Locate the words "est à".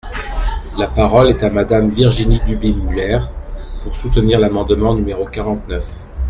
1.29-1.51